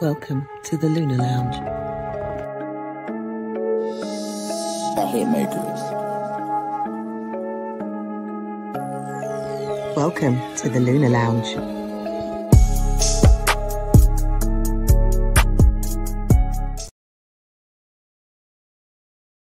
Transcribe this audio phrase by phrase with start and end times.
[0.00, 1.56] Welcome to the Lunar Lounge.
[4.96, 5.80] The Hitmakers.
[9.94, 11.54] Welcome to the Lunar Lounge.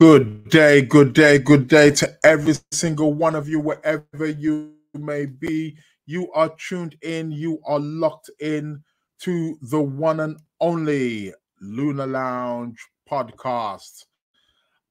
[0.02, 5.26] Good day, good day, good day to every single one of you, wherever you may
[5.26, 5.78] be.
[6.06, 8.84] You are tuned in, you are locked in
[9.22, 14.06] to the one and only Lunar Lounge podcast.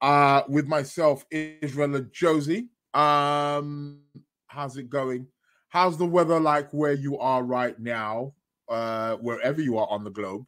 [0.00, 2.68] Uh, with myself, Israel Josie.
[2.94, 4.00] Um,
[4.46, 5.26] how's it going?
[5.68, 8.34] How's the weather like where you are right now?
[8.68, 10.46] Uh, wherever you are on the globe.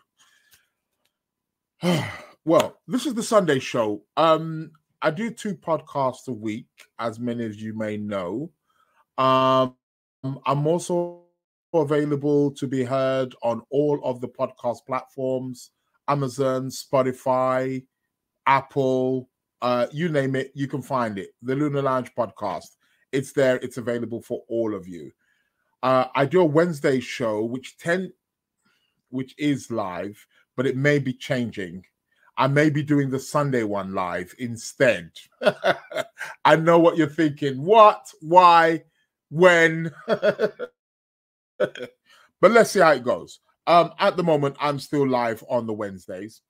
[2.45, 4.03] well, this is the Sunday show.
[4.17, 6.67] Um, I do two podcasts a week,
[6.99, 8.51] as many of you may know.
[9.17, 9.75] Um,
[10.23, 11.23] I'm also
[11.73, 15.71] available to be heard on all of the podcast platforms
[16.09, 17.85] Amazon, Spotify,
[18.47, 19.29] Apple,
[19.63, 21.31] uh, you name it, you can find it.
[21.43, 22.77] The Lunar Lounge podcast.
[23.13, 25.13] It's there, it's available for all of you.
[25.83, 28.13] Uh, I do a Wednesday show, which ten,
[29.11, 31.85] which is live, but it may be changing.
[32.37, 35.11] I may be doing the Sunday one live instead.
[36.45, 37.63] I know what you're thinking.
[37.63, 38.13] What?
[38.21, 38.85] Why?
[39.31, 39.93] When?
[42.41, 43.41] but let's see how it goes.
[43.67, 46.43] Um, at the moment, I'm still live on the Wednesdays.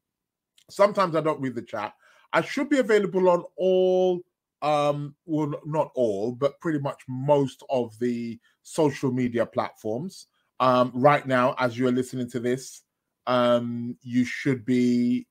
[0.71, 1.95] Sometimes I don't read the chat.
[2.33, 4.21] I should be available on all,
[4.63, 10.29] um, well, not all, but pretty much most of the social media platforms.
[10.61, 12.83] Um, right now, as you're listening to this,
[13.27, 15.27] um, you should be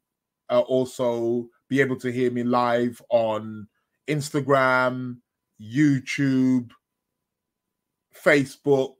[0.50, 3.68] uh, also be able to hear me live on
[4.08, 5.18] Instagram,
[5.62, 6.72] YouTube,
[8.26, 8.96] Facebook,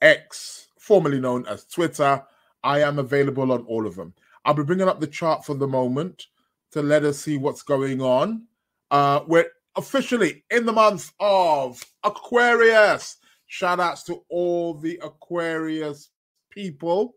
[0.00, 2.22] X, formerly known as Twitter.
[2.62, 4.14] I am available on all of them.
[4.44, 6.26] I'll be bringing up the chart for the moment
[6.72, 8.46] to let us see what's going on.
[8.90, 13.18] Uh, we're officially in the month of Aquarius.
[13.46, 16.10] Shout outs to all the Aquarius
[16.50, 17.14] people.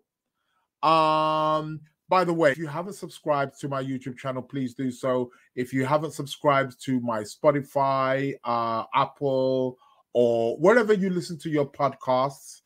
[0.81, 5.31] Um, by the way, if you haven't subscribed to my YouTube channel, please do so.
[5.55, 9.77] If you haven't subscribed to my Spotify, uh, Apple,
[10.13, 12.61] or wherever you listen to your podcasts,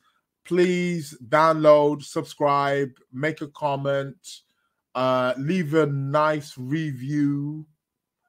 [0.48, 4.16] please download, subscribe, make a comment,
[4.94, 7.66] uh, leave a nice review.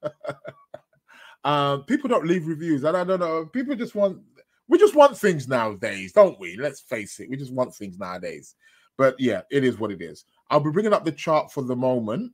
[1.45, 3.45] uh, people don't leave reviews, and I don't know.
[3.45, 4.21] People just want
[4.67, 6.57] we just want things nowadays, don't we?
[6.57, 8.55] Let's face it, we just want things nowadays.
[8.97, 10.25] But yeah, it is what it is.
[10.49, 12.33] I'll be bringing up the chart for the moment,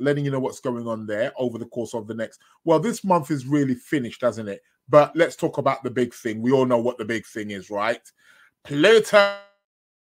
[0.00, 2.40] letting you know what's going on there over the course of the next.
[2.64, 4.60] Well, this month is really finished, hasn't it?
[4.88, 6.42] But let's talk about the big thing.
[6.42, 8.02] We all know what the big thing is, right?
[8.64, 9.36] Pluto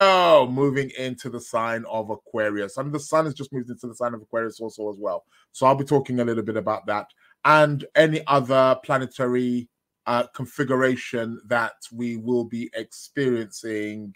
[0.01, 2.77] moving into the sign of Aquarius.
[2.77, 5.25] And the sun has just moved into the sign of Aquarius also as well.
[5.53, 7.07] So I'll be talking a little bit about that
[7.45, 9.69] and any other planetary
[10.07, 14.15] uh, configuration that we will be experiencing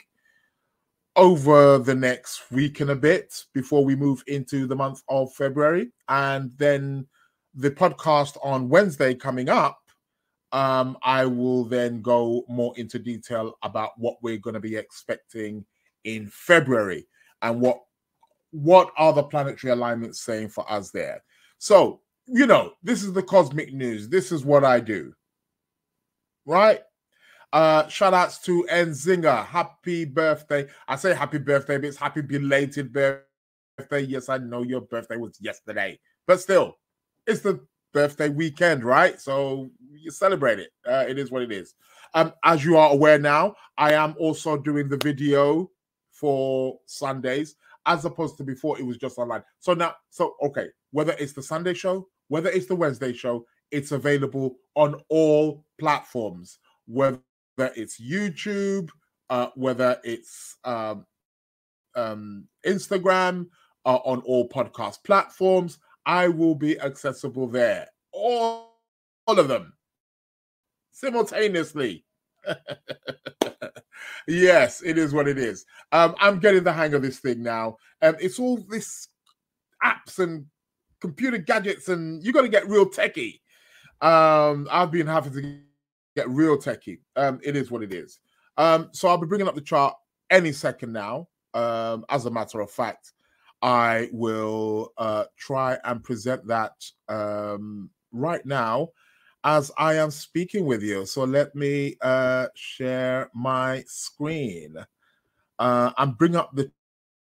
[1.16, 5.92] over the next week and a bit before we move into the month of February.
[6.08, 7.06] And then
[7.54, 9.81] the podcast on Wednesday coming up
[10.52, 15.64] um, I will then go more into detail about what we're going to be expecting
[16.04, 17.08] in February
[17.40, 17.80] and what
[18.50, 21.24] what are the planetary alignments saying for us there.
[21.56, 24.10] So, you know, this is the cosmic news.
[24.10, 25.14] This is what I do.
[26.44, 26.80] Right?
[27.54, 29.46] Uh shout outs to Nzinga.
[29.46, 30.66] Happy birthday.
[30.86, 34.00] I say happy birthday, but it's happy belated birthday.
[34.00, 36.76] Yes, I know your birthday was yesterday, but still,
[37.26, 37.60] it's the
[37.92, 39.20] birthday weekend, right?
[39.20, 39.70] So
[40.02, 40.70] you celebrate it.
[40.86, 41.74] Uh, it is what it is.
[42.14, 45.70] Um, as you are aware now, I am also doing the video
[46.10, 49.42] for Sundays, as opposed to before it was just online.
[49.60, 53.92] So now, so okay, whether it's the Sunday show, whether it's the Wednesday show, it's
[53.92, 57.18] available on all platforms, whether
[57.58, 58.90] it's YouTube,
[59.30, 61.06] uh, whether it's um,
[61.96, 63.46] um, Instagram,
[63.84, 65.78] uh, on all podcast platforms.
[66.04, 67.88] I will be accessible there.
[68.12, 68.78] All,
[69.26, 69.72] all of them
[70.92, 72.04] simultaneously.
[74.28, 75.64] yes, it is what it is.
[75.90, 77.76] Um, I'm getting the hang of this thing now.
[78.00, 79.08] Um, it's all this
[79.84, 80.46] apps and
[81.00, 83.40] computer gadgets, and you got to get real techie.
[84.00, 85.60] Um, I've been having to
[86.16, 87.00] get real techie.
[87.16, 88.18] Um, it is what it is.
[88.56, 89.94] Um, so I'll be bringing up the chart
[90.30, 91.28] any second now.
[91.54, 93.12] Um, as a matter of fact,
[93.60, 96.72] I will uh, try and present that
[97.08, 98.88] um, right now
[99.44, 101.06] as I am speaking with you.
[101.06, 104.76] So let me uh, share my screen
[105.58, 106.70] uh, and bring up the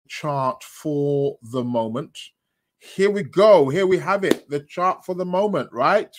[0.09, 2.19] chart for the moment.
[2.79, 3.69] Here we go.
[3.69, 4.49] Here we have it.
[4.49, 6.15] The chart for the moment, right?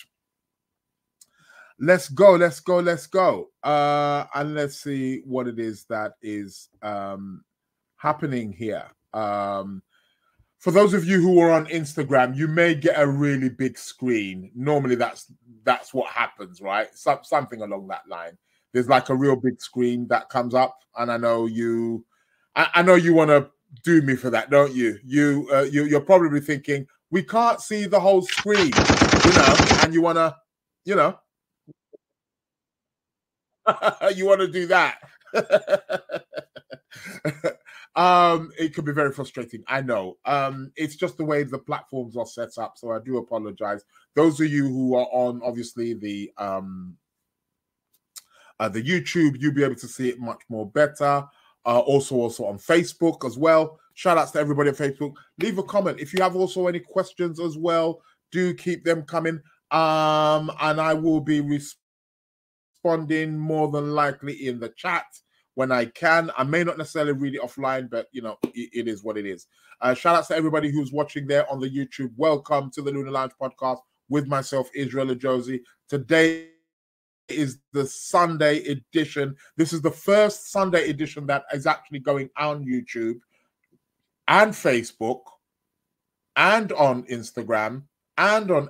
[1.80, 2.34] Let's go.
[2.34, 2.80] Let's go.
[2.80, 3.50] Let's go.
[3.62, 7.44] Uh, and let's see what it is that is um,
[7.96, 8.84] happening here.
[9.14, 9.82] Um,
[10.58, 14.50] for those of you who are on Instagram, you may get a really big screen.
[14.54, 15.32] Normally, that's
[15.62, 16.88] that's what happens, right?
[16.94, 18.36] Some, something along that line.
[18.72, 22.04] There's like a real big screen that comes up, and I know you,
[22.56, 23.48] I, I know you want to
[23.84, 24.98] do me for that, don't you?
[25.04, 29.94] You, uh, you, you're probably thinking we can't see the whole screen, you know, and
[29.94, 30.36] you want to,
[30.84, 31.18] you know,
[34.14, 34.98] you want to do that.
[37.98, 39.64] um, it can be very frustrating.
[39.66, 40.18] I know.
[40.24, 42.74] Um, it's just the way the platforms are set up.
[42.76, 43.82] So I do apologize.
[44.14, 46.96] Those of you who are on obviously the um
[48.60, 51.24] uh, the YouTube, you'll be able to see it much more better.
[51.66, 53.80] Uh, also, also on Facebook as well.
[53.94, 55.14] Shout outs to everybody on Facebook.
[55.38, 58.00] Leave a comment if you have also any questions as well.
[58.30, 59.40] Do keep them coming.
[59.72, 65.06] Um, and I will be responding more than likely in the chat
[65.58, 66.30] when I can.
[66.38, 69.26] I may not necessarily read it offline, but you know, it, it is what it
[69.26, 69.48] is.
[69.80, 72.12] Uh, shout outs to everybody who's watching there on the YouTube.
[72.16, 73.78] Welcome to the Lunar Lounge podcast
[74.08, 75.64] with myself, Israel Josie.
[75.88, 76.50] Today
[77.28, 79.34] is the Sunday edition.
[79.56, 83.18] This is the first Sunday edition that is actually going on YouTube
[84.28, 85.22] and Facebook
[86.36, 87.82] and on Instagram
[88.16, 88.68] and on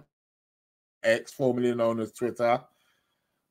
[1.02, 2.62] X, formerly known as Twitter.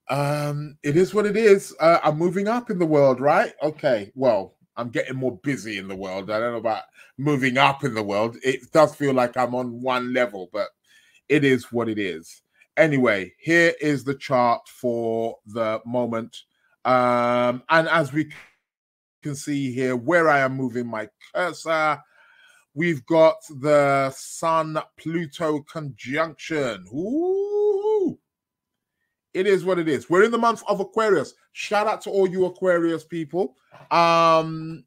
[0.09, 1.75] Um, it is what it is.
[1.80, 3.54] Uh, I'm moving up in the world, right?
[3.62, 4.12] Okay.
[4.15, 6.30] Well, I'm getting more busy in the world.
[6.30, 6.83] I don't know about
[7.18, 8.38] moving up in the world.
[8.44, 10.69] It does feel like I'm on one level, but
[11.30, 12.42] it is what it is.
[12.77, 16.44] Anyway, here is the chart for the moment.
[16.86, 18.31] Um, and as we
[19.24, 22.00] can see here, where I am moving my cursor,
[22.75, 26.86] we've got the Sun Pluto conjunction.
[26.94, 27.37] Ooh,
[29.38, 30.10] it is what it is.
[30.10, 31.36] We're in the month of Aquarius.
[31.51, 33.56] Shout out to all you Aquarius people.
[33.92, 34.84] Um,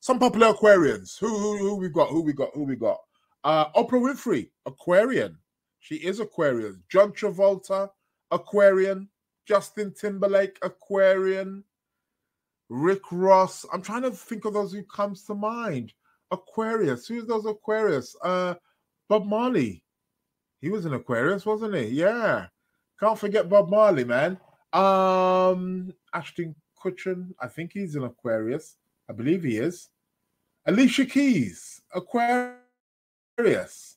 [0.00, 1.18] some popular Aquarians.
[1.18, 2.08] Who, who, who we got?
[2.10, 2.50] Who we got?
[2.52, 2.98] Who we got?
[3.42, 5.38] Uh, Oprah Winfrey, Aquarian.
[5.78, 6.82] She is Aquarian.
[6.90, 7.88] John Travolta,
[8.30, 9.08] Aquarian.
[9.46, 11.64] Justin Timberlake, Aquarian.
[12.68, 13.64] Rick Ross.
[13.72, 15.94] I'm trying to think of those who comes to mind.
[16.30, 17.06] Aquarius.
[17.06, 18.14] Who's those Aquarius?
[18.22, 18.54] Uh,
[19.08, 19.82] Bob Marley.
[20.60, 21.86] He was an Aquarius, wasn't he?
[21.86, 22.48] Yeah.
[23.00, 24.38] Can't forget Bob Marley, man.
[24.72, 26.54] Um, Ashton
[26.84, 27.26] Kutcher.
[27.40, 28.76] I think he's an Aquarius.
[29.08, 29.88] I believe he is.
[30.66, 33.96] Alicia Keys, Aquarius.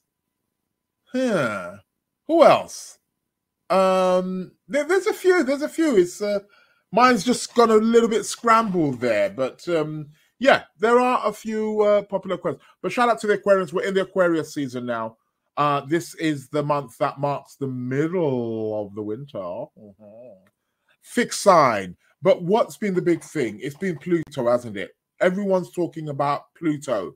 [1.14, 1.76] Yeah.
[2.28, 3.00] Who else?
[3.70, 5.44] Um, there, there's a few.
[5.44, 5.98] There's a few.
[5.98, 6.40] It's uh,
[6.92, 10.10] mine's just got a little bit scrambled there, but um,
[10.40, 12.64] yeah, there are a few uh, popular questions.
[12.82, 13.74] But shout out to the Aquarians.
[13.74, 15.18] We're in the Aquarius season now.
[15.56, 19.38] Uh, this is the month that marks the middle of the winter.
[19.38, 20.36] Uh-huh.
[21.02, 21.96] Fixed sign.
[22.22, 23.60] But what's been the big thing?
[23.62, 24.96] It's been Pluto, hasn't it?
[25.20, 27.16] Everyone's talking about Pluto.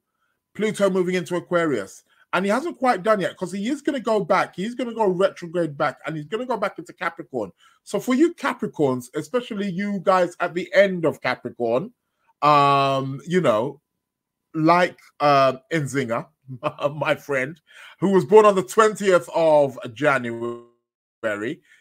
[0.53, 2.03] Pluto moving into Aquarius
[2.33, 4.55] and he hasn't quite done yet because he is going to go back.
[4.55, 7.51] He's going to go retrograde back, and he's going to go back into Capricorn.
[7.83, 11.93] So for you Capricorns, especially you guys at the end of Capricorn,
[12.41, 13.81] um, you know,
[14.57, 16.27] like uh, Nzinga,
[16.95, 17.59] my friend,
[17.99, 20.61] who was born on the twentieth of January.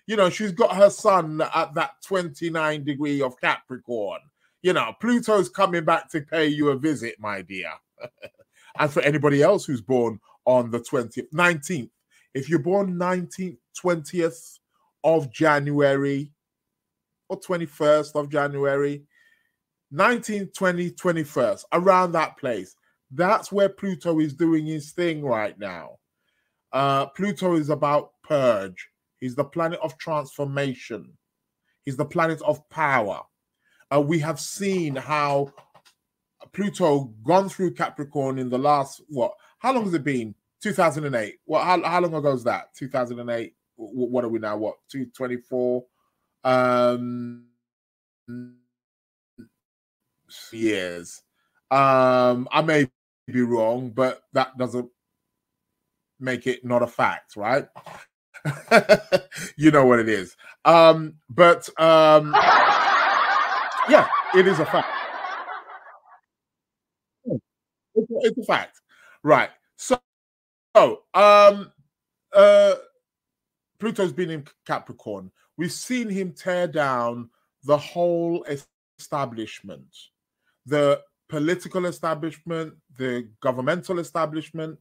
[0.07, 4.21] You know, she's got her sun at that twenty-nine degree of Capricorn.
[4.63, 7.71] You know, Pluto's coming back to pay you a visit, my dear.
[8.79, 11.91] and for anybody else who's born on the 20th, 19th.
[12.35, 14.59] If you're born 19th, 20th
[15.05, 16.33] of January
[17.29, 19.05] or 21st of January,
[19.93, 22.75] 19th, 20, 21st, around that place,
[23.13, 25.99] that's where Pluto is doing his thing right now.
[26.73, 28.89] Uh, Pluto is about purge.
[29.21, 31.13] He's the planet of transformation.
[31.85, 33.23] He's the planet of power.
[33.95, 35.53] Uh, we have seen how
[36.53, 40.35] Pluto gone through Capricorn in the last what how long has it been?
[40.63, 41.39] 2008.
[41.47, 42.75] Well, How, how long ago is that?
[42.77, 43.55] 2008.
[43.77, 44.57] What are we now?
[44.57, 44.77] What?
[44.91, 45.85] 224.
[46.45, 47.47] Um,
[50.53, 51.23] years.
[51.71, 52.89] Um, I may
[53.27, 54.89] be wrong, but that doesn't
[56.21, 57.69] make it not a fact, right?
[59.57, 60.37] you know what it is.
[60.65, 62.33] Um, but um,
[63.89, 64.89] yeah, it is a fact.
[67.25, 68.81] It's, it's a fact.
[69.23, 69.51] Right.
[69.77, 70.01] So,
[70.77, 71.73] so um,
[72.33, 72.75] uh,
[73.79, 75.31] Pluto's been in Capricorn.
[75.57, 77.31] We've seen him tear down
[77.65, 78.47] the whole
[78.99, 79.89] establishment,
[80.67, 84.79] the political establishment, the governmental establishment.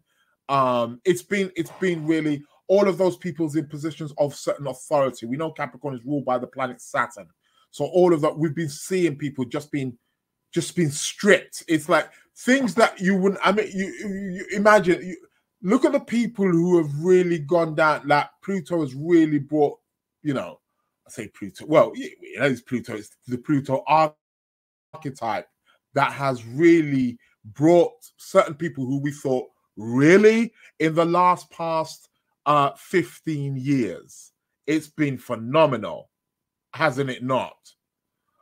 [0.49, 5.25] Um, it's been it's been really all of those people's in positions of certain authority.
[5.25, 7.27] We know Capricorn is ruled by the planet Saturn,
[7.71, 9.97] so all of that we've been seeing people just being
[10.53, 11.63] just being stripped.
[11.67, 13.41] It's like things that you wouldn't.
[13.43, 13.85] I mean, you,
[14.31, 15.01] you imagine.
[15.05, 15.17] You,
[15.61, 18.07] look at the people who have really gone down.
[18.07, 19.79] Like Pluto has really brought,
[20.21, 20.59] you know,
[21.07, 21.65] I say Pluto.
[21.65, 22.95] Well, it is Pluto.
[22.95, 23.83] It's the Pluto
[24.93, 25.47] archetype
[25.95, 29.47] that has really brought certain people who we thought
[29.77, 32.09] really in the last past
[32.45, 34.31] uh 15 years.
[34.67, 36.09] It's been phenomenal
[36.73, 37.57] hasn't it not?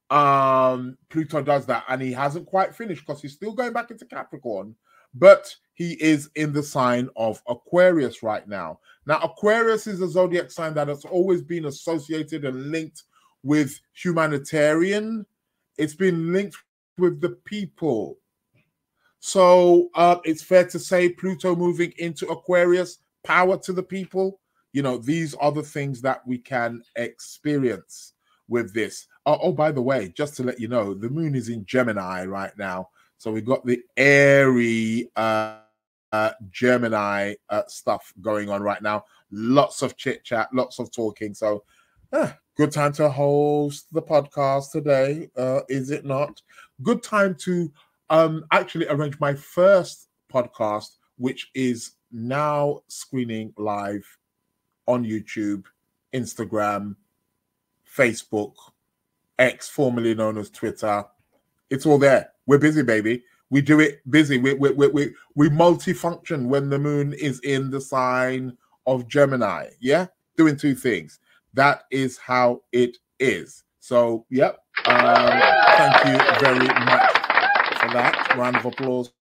[0.09, 4.05] Um pluto does that and he hasn't quite finished because he's still going back into
[4.05, 4.75] capricorn
[5.15, 8.79] but he is in the sign of aquarius right now.
[9.05, 13.03] Now aquarius is a zodiac sign that has always been associated and linked
[13.43, 15.25] with humanitarian.
[15.77, 16.57] It's been linked
[16.97, 18.17] with the people.
[19.19, 24.39] So uh, it's fair to say Pluto moving into Aquarius, power to the people.
[24.73, 28.13] You know, these are the things that we can experience
[28.47, 29.07] with this.
[29.25, 32.25] Oh, oh, by the way, just to let you know, the moon is in Gemini
[32.25, 32.89] right now.
[33.17, 35.59] So we've got the airy uh,
[36.11, 39.05] uh, Gemini uh, stuff going on right now.
[39.31, 41.33] Lots of chit chat, lots of talking.
[41.33, 41.63] So,
[42.13, 46.41] uh, good time to host the podcast today, uh, is it not?
[46.81, 47.71] good time to
[48.09, 54.05] um, actually arrange my first podcast, which is now screening live
[54.87, 55.63] on YouTube,
[56.13, 56.95] Instagram,
[57.97, 58.53] Facebook,
[59.39, 61.05] X, formerly known as Twitter.
[61.69, 62.31] It's all there.
[62.45, 63.23] We're busy, baby.
[63.49, 64.37] We do it busy.
[64.37, 69.69] We we we we, we multifunction when the moon is in the sign of Gemini.
[69.79, 71.19] Yeah, doing two things.
[71.53, 73.63] That is how it is.
[73.79, 74.59] So, yep.
[74.85, 75.41] Um,
[75.77, 77.13] thank you very much
[77.79, 78.35] for that.
[78.37, 79.11] Round of applause.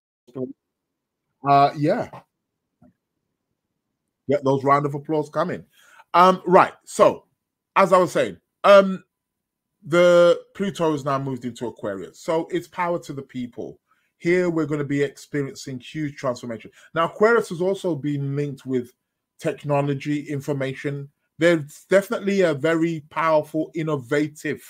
[1.48, 2.08] Uh, yeah.
[4.30, 5.64] Get those round of applause coming.
[6.14, 6.72] Um, right.
[6.84, 7.24] So,
[7.76, 9.02] as I was saying, um,
[9.84, 12.20] the Pluto has now moved into Aquarius.
[12.20, 13.80] So it's power to the people.
[14.18, 16.70] Here we're going to be experiencing huge transformation.
[16.94, 18.92] Now, Aquarius has also been linked with
[19.40, 21.08] technology, information,
[21.42, 24.62] there's definitely a very powerful, innovative,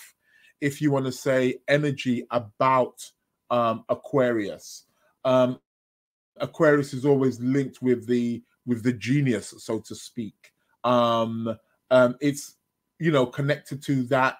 [0.63, 3.05] if you want to say, energy about
[3.51, 4.85] um, Aquarius.
[5.23, 5.61] Um,
[6.39, 10.53] Aquarius is always linked with the with the genius, so to speak.
[10.83, 11.59] Um,
[11.91, 12.57] um, it's
[12.99, 14.39] you know connected to that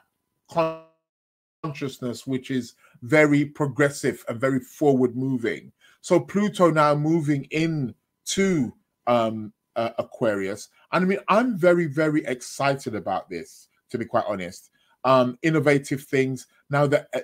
[1.63, 2.73] consciousness, which is
[3.03, 5.71] very progressive and very forward moving.
[6.01, 7.95] So Pluto now moving in
[8.29, 8.73] to
[9.07, 10.69] um, uh, Aquarius.
[10.93, 14.71] And I mean, I'm very, very excited about this, to be quite honest.
[15.05, 16.47] Um, innovative things.
[16.71, 17.21] Now that uh,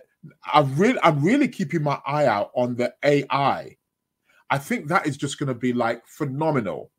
[0.52, 3.76] I'm really, I'm really keeping my eye out on the AI.
[4.50, 6.90] I think that is just going to be like phenomenal.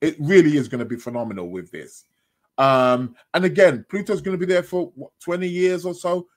[0.00, 2.04] It really is going to be phenomenal with this.
[2.58, 6.28] Um, and again, Pluto's going to be there for what, 20 years or so.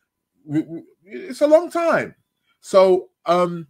[1.03, 2.15] It's a long time.
[2.61, 3.67] So um,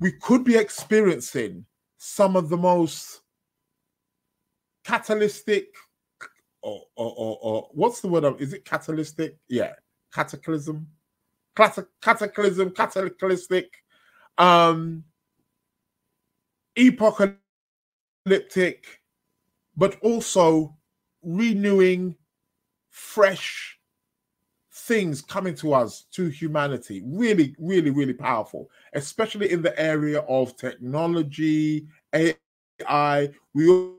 [0.00, 1.64] we could be experiencing
[1.96, 3.20] some of the most
[4.88, 5.74] catalytic
[6.62, 9.36] or, or, or, or what's the word of is it catalytic?
[9.48, 9.72] Yeah,
[10.14, 10.86] cataclysm,
[11.54, 13.70] cataclysm, cataclysmic,
[14.38, 15.04] um,
[16.76, 17.38] apocalyptic,
[19.76, 20.74] but also
[21.22, 22.16] renewing,
[22.90, 23.78] fresh
[24.72, 27.02] things coming to us to humanity.
[27.04, 33.28] Really, really, really powerful, especially in the area of technology, AI.
[33.52, 33.97] We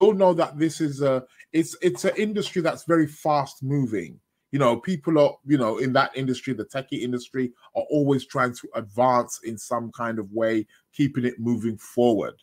[0.00, 4.18] all know that this is a it's it's an industry that's very fast moving.
[4.52, 8.54] You know, people are you know in that industry, the techie industry, are always trying
[8.54, 12.34] to advance in some kind of way, keeping it moving forward.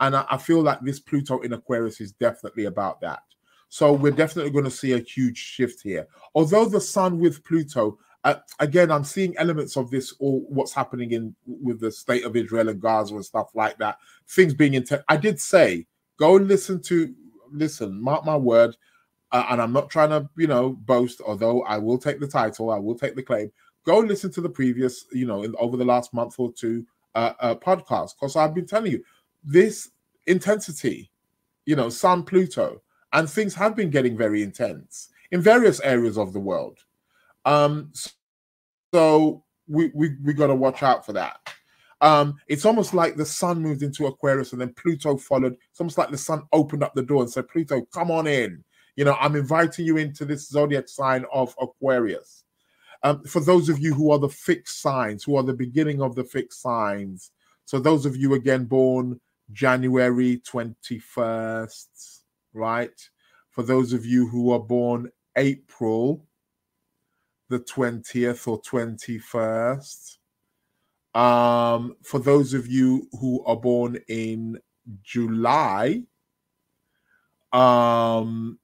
[0.00, 3.20] And I, I feel like this Pluto in Aquarius is definitely about that.
[3.68, 6.06] So we're definitely going to see a huge shift here.
[6.34, 11.12] Although the Sun with Pluto, uh, again, I'm seeing elements of this or what's happening
[11.12, 13.96] in with the state of Israel and Gaza and stuff like that.
[14.28, 14.84] Things being in.
[15.08, 15.86] I did say
[16.22, 17.12] Go listen to
[17.50, 18.00] listen.
[18.00, 18.76] Mark my word.
[19.32, 21.20] Uh, and I'm not trying to, you know, boast.
[21.20, 23.50] Although I will take the title, I will take the claim.
[23.84, 26.86] Go listen to the previous, you know, in, over the last month or two
[27.16, 29.02] uh, uh podcast because I've been telling you
[29.42, 29.90] this
[30.28, 31.10] intensity,
[31.66, 32.80] you know, Sun Pluto,
[33.12, 36.78] and things have been getting very intense in various areas of the world.
[37.46, 37.92] Um,
[38.94, 41.52] so we we we got to watch out for that.
[42.02, 45.56] Um, it's almost like the sun moved into Aquarius and then Pluto followed.
[45.70, 48.62] It's almost like the sun opened up the door and said, Pluto, come on in.
[48.96, 52.44] You know, I'm inviting you into this zodiac sign of Aquarius.
[53.04, 56.14] Um, for those of you who are the fixed signs, who are the beginning of
[56.14, 57.30] the fixed signs,
[57.64, 59.20] so those of you again born
[59.52, 62.20] January 21st,
[62.52, 63.08] right?
[63.50, 66.26] For those of you who are born April
[67.48, 70.16] the 20th or 21st,
[71.14, 74.58] um, for those of you who are born in
[75.02, 76.02] July,
[77.52, 78.58] um,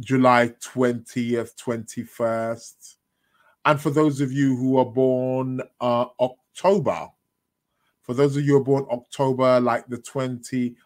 [0.00, 2.96] July 20th, 21st,
[3.64, 7.08] and for those of you who are born uh, October,
[8.02, 10.76] for those of you who are born October, like the 20,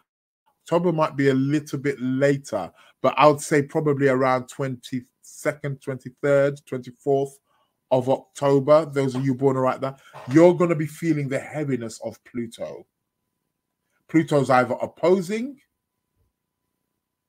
[0.63, 5.05] October might be a little bit later, but I would say probably around 22nd,
[5.79, 7.31] 23rd, 24th
[7.93, 8.85] of October.
[8.85, 9.95] Those of you born right there,
[10.31, 12.87] you're going to be feeling the heaviness of Pluto.
[14.09, 15.59] Pluto's either opposing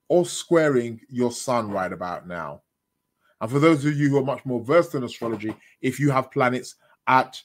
[0.08, 2.62] or squaring your sun right about now.
[3.42, 6.30] And for those of you who are much more versed in astrology, if you have
[6.30, 7.40] planets at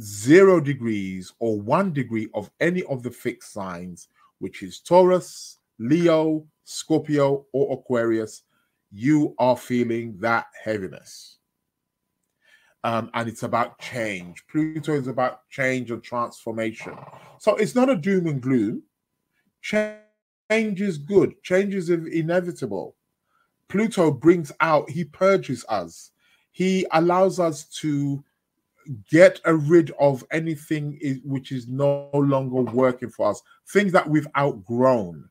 [0.00, 4.06] zero degrees or one degree of any of the fixed signs,
[4.38, 8.44] which is Taurus, Leo, Scorpio, or Aquarius,
[8.92, 11.38] you are feeling that heaviness.
[12.82, 14.42] Um, and it's about change.
[14.50, 16.96] Pluto is about change and transformation.
[17.38, 18.82] So it's not a doom and gloom.
[19.62, 20.00] Change
[20.50, 22.96] is good, change is inevitable.
[23.68, 26.10] Pluto brings out, he purges us,
[26.50, 28.24] he allows us to
[29.10, 35.28] get rid of anything which is no longer working for us, things that we've outgrown,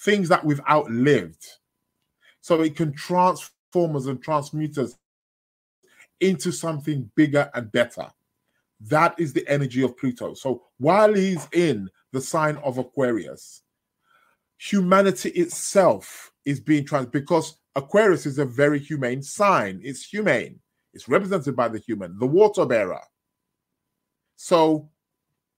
[0.00, 1.46] things that we've outlived.
[2.40, 4.96] So it can transform us and transmute us
[6.20, 8.08] into something bigger and better.
[8.80, 10.34] That is the energy of Pluto.
[10.34, 13.62] So while he's in the sign of Aquarius,
[14.58, 19.80] humanity itself is being trans because Aquarius is a very humane sign.
[19.82, 20.60] It's humane.
[20.94, 23.02] It's represented by the human, the water bearer.
[24.36, 24.88] So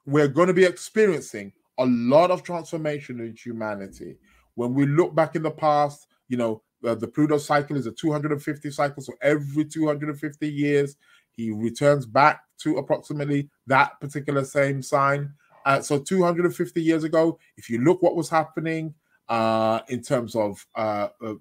[0.07, 4.16] we're going to be experiencing a lot of transformation in humanity.
[4.55, 7.93] When we look back in the past, you know, uh, the Pluto cycle is a
[7.93, 9.03] 250 cycle.
[9.03, 10.97] So every 250 years,
[11.37, 15.33] he returns back to approximately that particular same sign.
[15.64, 18.95] Uh, so 250 years ago, if you look what was happening
[19.29, 21.35] uh, in terms of uh, uh,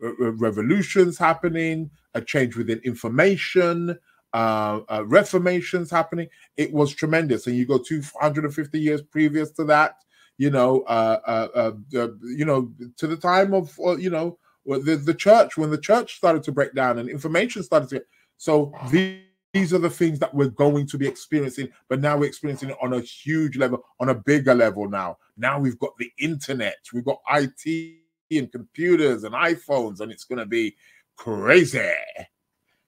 [0.00, 3.98] revolutions happening, a change within information,
[4.34, 6.28] uh, uh, reformations happening.
[6.56, 7.46] It was tremendous.
[7.46, 9.96] And you go 250 years previous to that,
[10.36, 14.96] you know, uh, uh, uh you know, to the time of, uh, you know, the,
[14.96, 18.04] the church, when the church started to break down and information started to.
[18.36, 19.22] So these,
[19.54, 22.76] these are the things that we're going to be experiencing, but now we're experiencing it
[22.82, 25.16] on a huge level, on a bigger level now.
[25.36, 27.96] Now we've got the internet, we've got IT
[28.30, 30.76] and computers and iPhones, and it's going to be
[31.16, 31.90] crazy.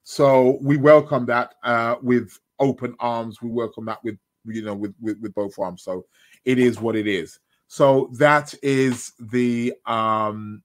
[0.04, 3.40] So we welcome that uh, with open arms.
[3.40, 5.82] We welcome that with you know with, with with both arms.
[5.82, 6.06] So
[6.44, 7.38] it is what it is.
[7.68, 10.62] So that is the um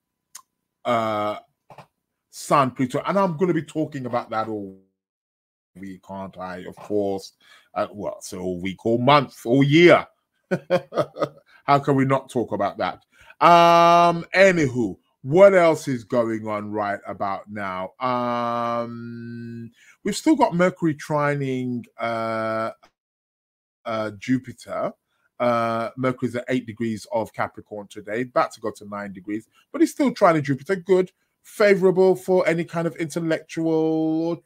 [0.86, 1.40] uh
[2.38, 4.78] Sun Pluto, and I'm going to be talking about that all
[5.76, 6.66] week, can't I?
[6.68, 7.32] Of course.
[7.74, 10.06] Uh, well, so all week, all month, all year.
[11.64, 13.00] How can we not talk about that?
[13.40, 17.92] Um, anywho, what else is going on right about now?
[18.02, 19.72] Um,
[20.04, 22.72] we've still got Mercury trining uh,
[23.86, 24.92] uh, Jupiter.
[25.40, 29.82] Uh, Mercury's at eight degrees of Capricorn today, about to go to nine degrees, but
[29.82, 30.76] he's still trying to Jupiter.
[30.76, 31.12] Good,
[31.44, 34.40] favorable for any kind of intellectual or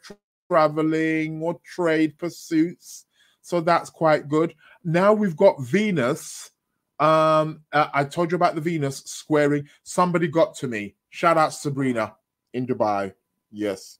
[0.49, 3.05] traveling or trade pursuits.
[3.41, 4.55] So that's quite good.
[4.83, 6.51] Now we've got Venus
[6.99, 9.69] um, uh, I told you about the Venus squaring.
[9.83, 10.95] Somebody got to me.
[11.09, 12.15] Shout out Sabrina
[12.53, 13.13] in Dubai.
[13.51, 13.99] Yes.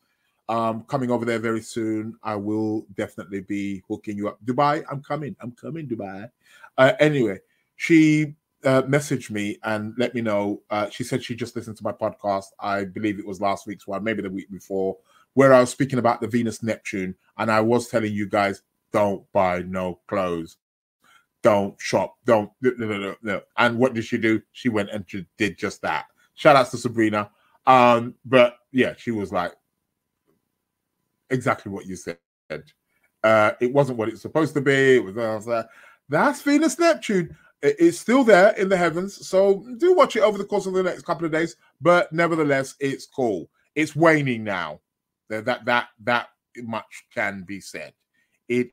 [0.50, 2.16] Um, coming over there very soon.
[2.24, 4.44] I will definitely be hooking you up.
[4.44, 5.36] Dubai, I'm coming.
[5.40, 6.30] I'm coming, Dubai.
[6.80, 7.38] Uh, anyway,
[7.76, 8.34] she
[8.66, 10.64] uh, messaged me and let me know.
[10.72, 12.46] Uh, she said she just listened to my podcast.
[12.60, 14.98] I believe it was last week's one, maybe the week before,
[15.36, 17.14] where I was speaking about the Venus Neptune.
[17.38, 20.58] And I was telling you guys, don't buy no clothes
[21.42, 22.52] don't shop, don't.
[22.62, 23.42] No, no, no, no.
[23.58, 24.42] And what did she do?
[24.52, 26.06] She went and she did just that.
[26.36, 27.30] Shout outs to Sabrina.
[27.66, 29.54] Um, but yeah, she was like
[31.30, 32.18] exactly what you said.
[33.24, 34.96] Uh, it wasn't what it's supposed to be.
[34.96, 35.66] It was, like,
[36.10, 37.36] that's Venus Neptune.
[37.62, 39.28] It's still there in the heavens.
[39.28, 41.56] So do watch it over the course of the next couple of days.
[41.82, 43.50] But nevertheless, it's cool.
[43.76, 44.80] It's waning now.
[45.30, 47.94] That that that, that much can be said.
[48.48, 48.72] It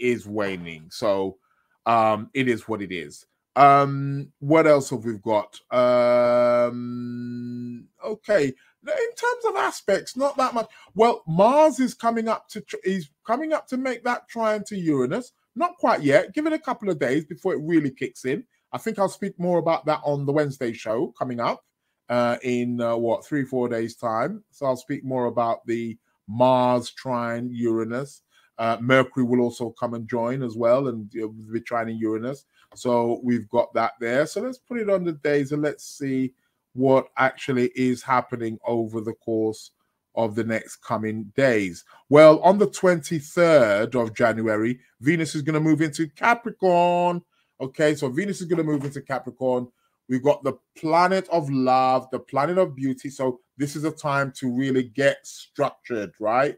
[0.00, 0.88] is waning.
[0.90, 1.38] So
[1.86, 3.26] um, it is what it is.
[3.56, 5.58] Um, what else have we got?
[5.72, 10.68] Um, okay, In terms of aspects, not that much.
[10.94, 15.32] Well, Mars is coming up to he's coming up to make that trine to Uranus.
[15.56, 16.32] Not quite yet.
[16.32, 18.44] Give it a couple of days before it really kicks in.
[18.72, 21.64] I think I'll speak more about that on the Wednesday show coming up
[22.08, 24.44] uh, in uh, what three four days time.
[24.50, 28.22] So I'll speak more about the Mars trine Uranus.
[28.58, 32.44] Uh, Mercury will also come and join as well, and uh, be trining Uranus.
[32.74, 34.26] So we've got that there.
[34.26, 36.34] So let's put it on the days and let's see
[36.74, 39.72] what actually is happening over the course
[40.14, 41.84] of the next coming days.
[42.08, 47.22] Well, on the 23rd of January, Venus is going to move into Capricorn.
[47.60, 49.68] Okay, so Venus is going to move into Capricorn.
[50.08, 53.10] We've got the planet of love, the planet of beauty.
[53.10, 56.56] So this is a time to really get structured, right?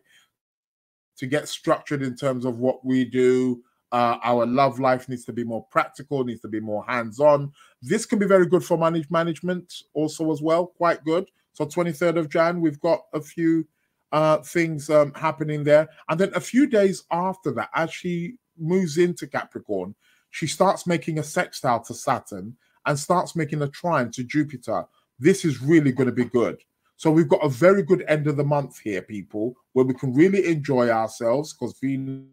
[1.19, 3.63] To get structured in terms of what we do,
[3.93, 7.53] uh, our love life needs to be more practical, needs to be more hands-on.
[7.83, 11.29] This can be very good for manage management also as well, quite good.
[11.53, 13.67] So 23rd of Jan, we've got a few
[14.13, 15.89] uh, things um, happening there.
[16.09, 19.95] And then a few days after that, as she moves into Capricorn,
[20.31, 24.85] she starts making a sextile to Saturn and starts making a trine to Jupiter.
[25.19, 26.59] This is really going to be good.
[26.97, 30.15] So we've got a very good end of the month here, people, where we can
[30.15, 32.25] really enjoy ourselves because Venus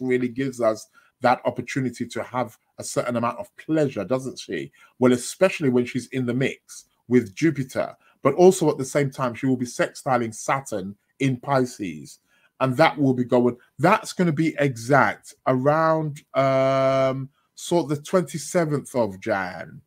[0.00, 0.88] really gives us
[1.20, 4.70] that opportunity to have a certain amount of pleasure, doesn't she?
[4.98, 9.34] Well, especially when she's in the mix with Jupiter, but also at the same time,
[9.34, 12.18] she will be sextiling Saturn in Pisces.
[12.60, 18.02] And that will be going, that's going to be exact around um sort of the
[18.04, 19.80] 27th of Jan.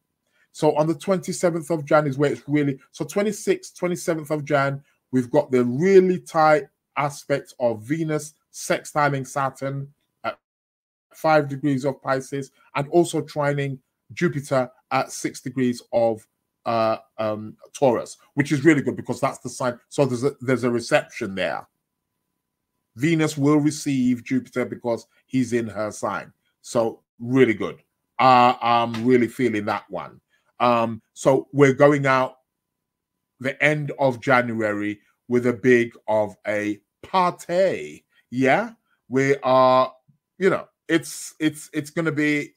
[0.52, 4.84] So on the 27th of Jan is where it's really so 26th, 27th of Jan,
[5.12, 6.66] we've got the really tight
[6.98, 9.88] aspect of Venus sextiling Saturn
[10.26, 10.38] at
[11.14, 13.80] five degrees of Pisces, and also trining
[14.14, 16.28] Jupiter at six degrees of
[16.66, 19.80] uh, um, Taurus, which is really good because that's the sign.
[19.90, 21.68] So there's a, there's a reception there.
[22.96, 26.34] Venus will receive Jupiter because he's in her sign.
[26.62, 27.82] So really good.
[28.20, 30.20] Uh, I'm really feeling that one.
[30.60, 32.36] Um, so we're going out
[33.40, 38.72] the end of January with a big of a party yeah,
[39.10, 39.94] we are,
[40.40, 42.54] you know, it's it's it's going to be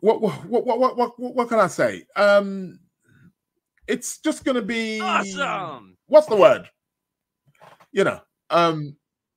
[0.00, 2.04] what what what what what what can I say?
[2.16, 2.78] Um,
[3.86, 5.96] it's just going to be awesome.
[6.06, 6.68] What's the word?
[7.92, 8.20] You know,
[8.50, 8.96] um,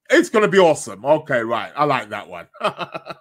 [0.10, 1.06] it's going to be awesome.
[1.06, 1.72] Okay, right.
[1.76, 2.48] I like that one.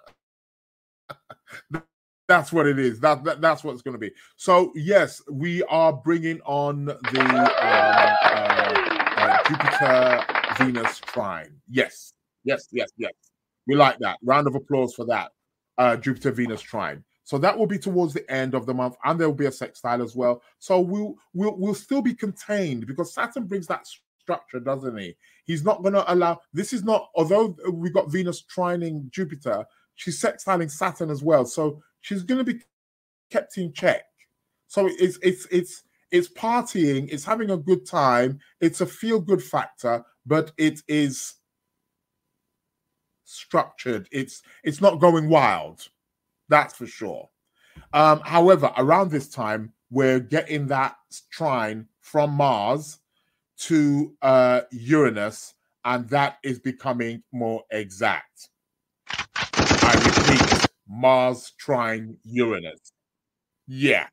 [2.27, 2.99] that's what it is.
[2.99, 4.11] That, that that's what it's going to be.
[4.35, 8.13] So yes, we are bringing on the um, uh,
[9.17, 10.23] uh, Jupiter
[10.57, 11.55] Venus trine.
[11.69, 12.13] Yes,
[12.43, 13.13] yes, yes, yes.
[13.67, 14.17] We like that.
[14.23, 15.31] Round of applause for that.
[15.77, 17.03] Uh, Jupiter Venus trine.
[17.23, 19.51] So that will be towards the end of the month, and there will be a
[19.51, 20.41] sextile as well.
[20.59, 23.87] So we'll we'll we'll still be contained because Saturn brings that
[24.19, 25.15] structure, doesn't he?
[25.45, 26.39] He's not going to allow.
[26.53, 27.09] This is not.
[27.15, 31.45] Although we got Venus trining Jupiter, she's sextiling Saturn as well.
[31.45, 32.61] So she's going to be
[33.31, 34.03] kept in check.
[34.67, 39.43] So it's it's it's it's partying, it's having a good time, it's a feel good
[39.43, 41.35] factor, but it is
[43.25, 44.07] structured.
[44.11, 45.87] It's it's not going wild.
[46.49, 47.29] That's for sure.
[47.93, 50.95] Um, however, around this time, we're getting that
[51.31, 52.99] trine from Mars
[53.57, 58.49] to uh, Uranus, and that is becoming more exact.
[59.07, 62.91] I repeat, Mars trine Uranus.
[63.67, 64.07] Yeah.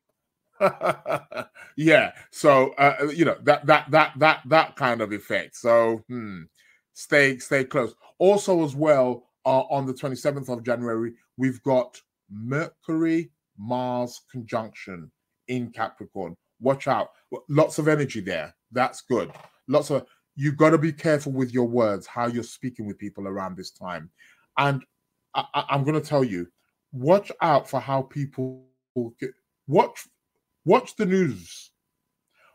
[1.76, 2.12] yeah.
[2.30, 5.56] So uh, you know that that that that that kind of effect.
[5.56, 6.42] So hmm,
[6.92, 7.94] stay stay close.
[8.22, 15.10] Also, as well, uh, on the 27th of January, we've got Mercury Mars conjunction
[15.48, 16.36] in Capricorn.
[16.60, 17.10] Watch out.
[17.48, 18.54] Lots of energy there.
[18.70, 19.32] That's good.
[19.66, 20.06] Lots of
[20.36, 23.70] you've got to be careful with your words, how you're speaking with people around this
[23.70, 24.08] time.
[24.56, 24.84] And
[25.34, 26.46] I, am going to tell you,
[26.92, 28.66] watch out for how people
[29.18, 29.30] get,
[29.66, 30.06] watch
[30.64, 31.70] Watch the news.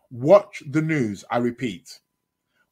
[0.10, 1.26] Watch the news.
[1.30, 2.00] I repeat.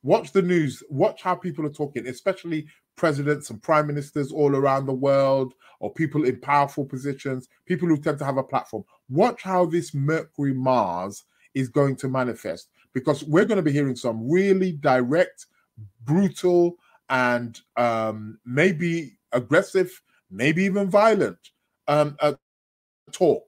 [0.01, 0.81] Watch the news.
[0.89, 5.93] Watch how people are talking, especially presidents and prime ministers all around the world, or
[5.93, 8.83] people in powerful positions, people who tend to have a platform.
[9.09, 13.95] Watch how this Mercury Mars is going to manifest because we're going to be hearing
[13.95, 15.47] some really direct,
[16.03, 16.75] brutal,
[17.09, 21.37] and um, maybe aggressive, maybe even violent
[21.87, 22.33] um, uh,
[23.11, 23.45] talks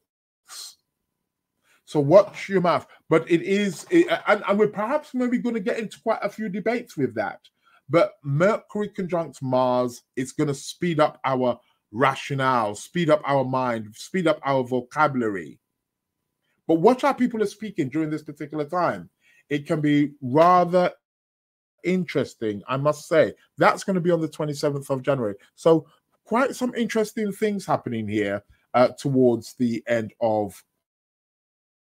[1.87, 2.85] so watch your mouth.
[3.09, 6.29] But it is, it, and, and we're perhaps maybe going to get into quite a
[6.29, 7.39] few debates with that.
[7.89, 11.59] But Mercury conjunct Mars is going to speed up our
[11.91, 15.59] rationale, speed up our mind, speed up our vocabulary.
[16.67, 19.09] But watch how people are speaking during this particular time.
[19.49, 20.91] It can be rather
[21.83, 23.33] interesting, I must say.
[23.57, 25.35] That's going to be on the 27th of January.
[25.55, 25.87] So,
[26.25, 30.61] quite some interesting things happening here uh, towards the end of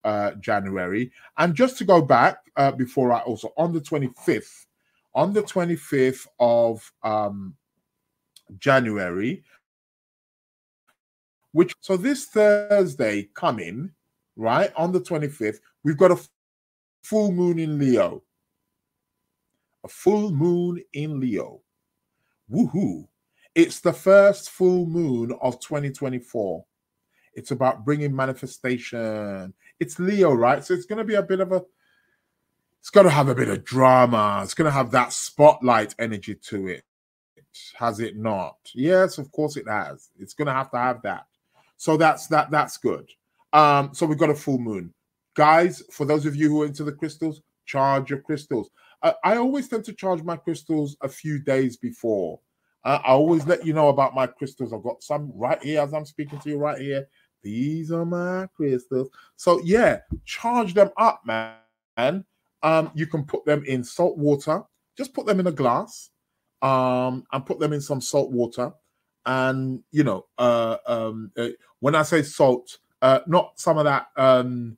[0.05, 1.11] uh, January.
[1.37, 4.67] And just to go back uh, before I also, on the 25th,
[5.13, 7.55] on the 25th of um,
[8.57, 9.43] January,
[11.51, 13.91] which so this Thursday coming,
[14.35, 16.19] right on the 25th, we've got a
[17.03, 18.23] full moon in Leo.
[19.83, 21.61] A full moon in Leo.
[22.51, 23.07] Woohoo.
[23.55, 26.63] It's the first full moon of 2024.
[27.33, 29.53] It's about bringing manifestation.
[29.79, 30.63] It's Leo, right?
[30.63, 31.63] So it's going to be a bit of a,
[32.81, 34.41] it's going to have a bit of drama.
[34.43, 36.83] It's going to have that spotlight energy to it.
[37.77, 38.57] Has it not?
[38.73, 40.09] Yes, of course it has.
[40.17, 41.27] It's going to have to have that.
[41.77, 42.49] So that's that.
[42.49, 43.07] That's good.
[43.53, 44.93] Um, so we've got a full moon,
[45.35, 45.83] guys.
[45.91, 48.69] For those of you who are into the crystals, charge your crystals.
[49.03, 52.39] I, I always tend to charge my crystals a few days before.
[52.83, 54.73] Uh, I always let you know about my crystals.
[54.73, 57.07] I've got some right here as I'm speaking to you right here.
[57.43, 59.09] These are my crystals.
[59.35, 62.25] So yeah, charge them up, man.
[62.63, 64.63] Um, you can put them in salt water.
[64.97, 66.09] Just put them in a glass,
[66.61, 68.73] um, and put them in some salt water
[69.25, 74.07] and you know, uh, um, uh, when I say salt, uh, not some of that.
[74.15, 74.77] Um,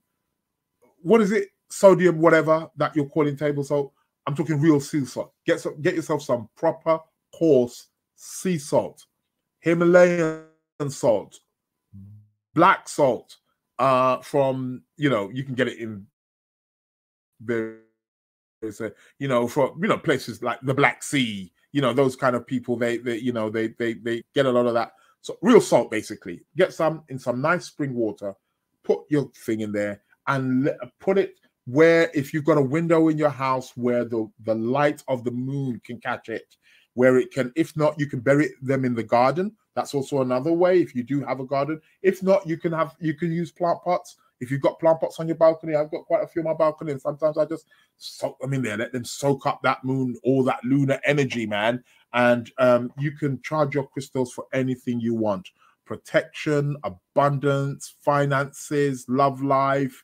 [1.01, 1.49] what is it?
[1.69, 3.93] Sodium, whatever that you're calling table salt.
[4.25, 5.33] I'm talking real sea salt.
[5.45, 6.99] Get some, get yourself some proper
[7.33, 9.05] coarse sea salt,
[9.59, 10.45] Himalayan
[10.89, 11.39] salt,
[12.53, 13.37] black salt.
[13.79, 16.05] Uh, from you know, you can get it in
[17.49, 22.35] uh, you know, from you know places like the Black Sea, you know those kind
[22.35, 24.93] of people they they you know they they they get a lot of that.
[25.21, 26.43] So real salt basically.
[26.57, 28.35] Get some in some nice spring water
[28.83, 33.17] put your thing in there and put it where if you've got a window in
[33.17, 36.55] your house where the the light of the moon can catch it
[36.93, 39.51] where it can if not you can bury them in the garden.
[39.75, 41.81] That's also another way if you do have a garden.
[42.03, 45.19] If not you can have you can use plant pots if you've got plant pots
[45.19, 47.65] on your balcony, I've got quite a few on my balcony, and sometimes I just
[47.97, 51.83] soak them in there, let them soak up that moon, all that lunar energy, man.
[52.13, 55.49] And um, you can charge your crystals for anything you want
[55.85, 60.03] protection, abundance, finances, love life,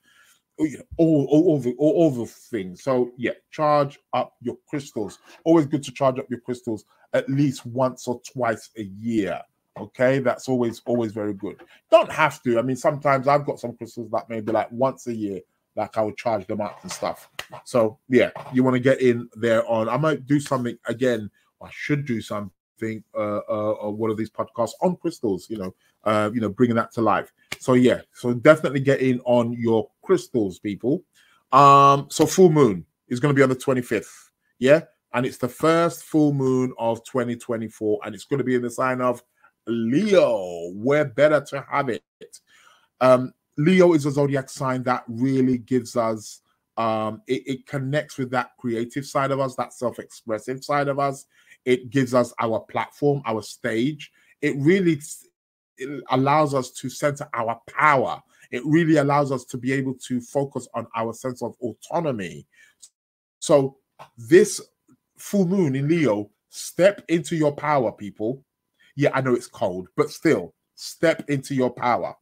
[0.59, 2.83] oh, all, all, all, the, all, all the things.
[2.83, 5.19] So, yeah, charge up your crystals.
[5.45, 9.39] Always good to charge up your crystals at least once or twice a year.
[9.79, 11.61] Okay, that's always always very good.
[11.89, 12.59] Don't have to.
[12.59, 15.41] I mean, sometimes I've got some crystals that maybe like once a year,
[15.75, 17.29] like I would charge them up and stuff.
[17.63, 19.89] So yeah, you want to get in there on.
[19.89, 21.29] I might do something again.
[21.61, 23.03] I should do something.
[23.13, 25.49] Uh, uh, one of these podcasts on crystals.
[25.49, 27.31] You know, uh, you know, bringing that to life.
[27.59, 31.03] So yeah, so definitely get in on your crystals, people.
[31.51, 34.31] Um, so full moon is going to be on the twenty fifth.
[34.59, 34.81] Yeah,
[35.13, 38.69] and it's the first full moon of 2024, and it's going to be in the
[38.69, 39.23] sign of
[39.69, 40.71] Leo.
[40.73, 42.03] We're better to have it.
[43.01, 46.41] Um, Leo is a zodiac sign that really gives us
[46.77, 51.25] um, it, it, connects with that creative side of us, that self-expressive side of us.
[51.65, 54.11] It gives us our platform, our stage.
[54.41, 55.01] It really
[55.77, 58.21] it allows us to center our power.
[58.51, 62.47] It really allows us to be able to focus on our sense of autonomy.
[63.39, 63.77] So
[64.17, 64.61] this
[65.17, 68.43] full moon in Leo, step into your power, people.
[68.99, 72.13] Yeah, I know it's cold, but still, step into your power.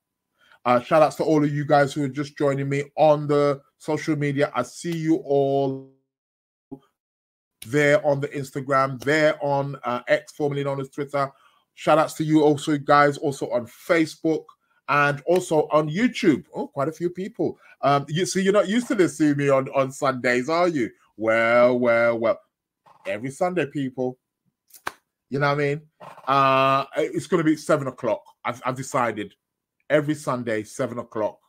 [0.63, 3.59] Uh, shout outs to all of you guys who are just joining me on the
[3.79, 4.51] social media.
[4.53, 5.89] I see you all
[7.65, 11.31] there on the Instagram, there on uh, X, formerly known as Twitter.
[11.73, 14.45] Shout outs to you also, guys, also on Facebook
[14.87, 16.45] and also on YouTube.
[16.53, 17.57] Oh, quite a few people.
[17.81, 20.91] Um, you see, you're not used to this seeing me on, on Sundays, are you?
[21.17, 22.39] Well, well, well.
[23.07, 24.19] Every Sunday, people.
[25.29, 25.81] You know what I mean?
[26.27, 28.23] Uh, it's going to be seven o'clock.
[28.45, 29.33] I've, I've decided
[29.89, 31.39] every Sunday, seven o'clock,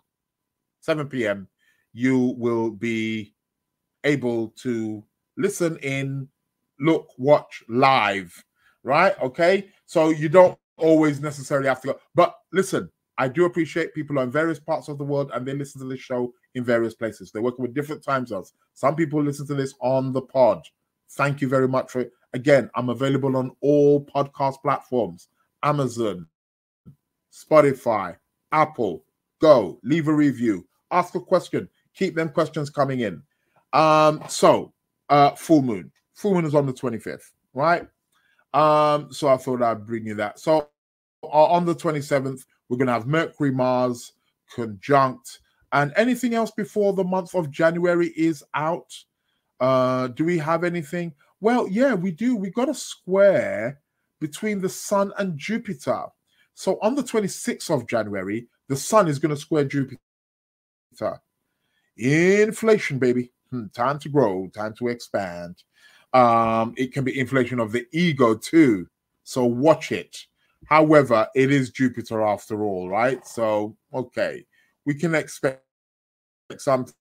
[0.80, 1.48] 7 p.m.,
[1.92, 3.34] you will be
[4.04, 5.04] able to
[5.36, 6.28] listen in,
[6.80, 8.32] look, watch live,
[8.82, 9.18] right?
[9.20, 9.68] Okay.
[9.86, 11.98] So you don't always necessarily have to go.
[12.14, 15.54] But listen, I do appreciate people are in various parts of the world and they
[15.54, 17.32] listen to this show in various places.
[17.32, 18.52] They're working with different time zones.
[18.74, 20.62] Some people listen to this on the pod.
[21.12, 22.12] Thank you very much for it.
[22.34, 25.28] Again, I'm available on all podcast platforms
[25.62, 26.26] Amazon,
[27.32, 28.16] Spotify,
[28.52, 29.04] Apple.
[29.40, 33.22] Go, leave a review, ask a question, keep them questions coming in.
[33.72, 34.72] Um, so
[35.08, 35.90] uh full moon.
[36.14, 37.86] Full moon is on the 25th, right?
[38.54, 40.38] Um, so I thought I'd bring you that.
[40.38, 40.68] So
[41.22, 44.12] uh, on the 27th, we're gonna have Mercury Mars
[44.54, 45.40] conjunct
[45.72, 48.92] And anything else before the month of January is out?
[49.60, 51.12] Uh, do we have anything?
[51.40, 52.36] Well, yeah, we do.
[52.36, 53.80] We got a square
[54.20, 56.06] between the Sun and Jupiter.
[56.54, 59.98] So on the 26th of January, the Sun is going to square Jupiter.
[61.96, 63.32] Inflation, baby.
[63.50, 65.62] Hmm, time to grow, time to expand.
[66.12, 68.88] Um, it can be inflation of the ego too.
[69.24, 70.16] So watch it.
[70.66, 73.24] However, it is Jupiter after all, right?
[73.26, 74.44] So, okay,
[74.84, 75.62] we can expect
[76.56, 76.94] something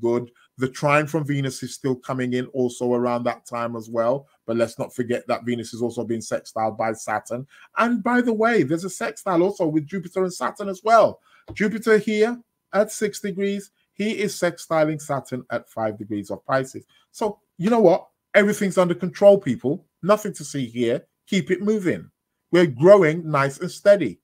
[0.00, 0.30] good.
[0.58, 4.26] The trine from Venus is still coming in also around that time as well.
[4.44, 7.46] But let's not forget that Venus is also being sextiled by Saturn.
[7.76, 11.20] And by the way, there's a sextile also with Jupiter and Saturn as well.
[11.54, 12.40] Jupiter here
[12.72, 16.84] at six degrees, he is sextiling Saturn at five degrees of Pisces.
[17.12, 18.08] So, you know what?
[18.34, 19.86] Everything's under control, people.
[20.02, 21.06] Nothing to see here.
[21.26, 22.10] Keep it moving.
[22.50, 24.20] We're growing nice and steady.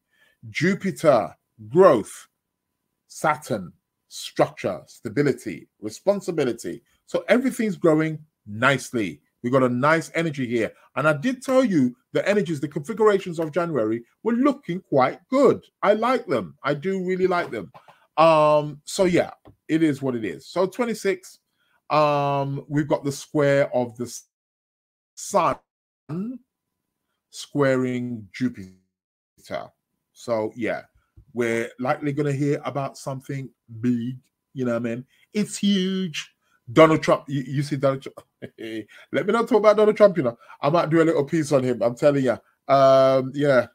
[0.51, 1.37] Jupiter,
[1.69, 2.29] growth,
[3.07, 3.73] Saturn,
[4.15, 6.81] structure, stability, responsibility.
[7.07, 9.21] So everything's growing nicely.
[9.43, 10.73] We got a nice energy here.
[10.95, 15.65] And I did tell you the energies, the configurations of January were looking quite good.
[15.83, 16.57] I like them.
[16.63, 17.73] I do really like them.
[18.17, 19.33] Um, so yeah,
[19.67, 20.47] it is what it is.
[20.47, 21.41] So 26,
[21.91, 24.17] um, we've got the square of the
[25.17, 25.59] sun
[27.31, 28.79] squaring Jupiter.
[30.13, 30.83] So yeah,
[31.35, 34.17] we're likely going to hear about something big.
[34.55, 35.05] You know what I mean?
[35.33, 36.31] It's huge.
[36.73, 38.21] Donald Trump, you, you see Donald Trump.
[39.13, 40.17] Let me not talk about Donald Trump.
[40.17, 41.83] You know, I might do a little piece on him.
[41.83, 42.39] I'm telling you.
[42.67, 43.67] Um, yeah,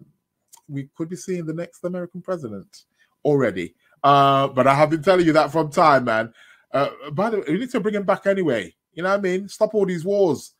[0.67, 2.85] we could be seeing the next American president
[3.23, 3.75] already.
[4.03, 6.33] Uh, but I have been telling you that from time, man.
[6.73, 8.73] Uh, by the way, we need to bring him back anyway.
[8.93, 9.49] You know what I mean?
[9.49, 10.53] Stop all these wars.